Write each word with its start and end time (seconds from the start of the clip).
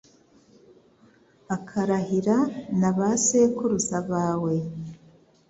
akarahira 1.55 2.37
na 2.79 2.91
ba 2.97 3.09
sekuruza 3.25 3.97
bawe 4.09 4.53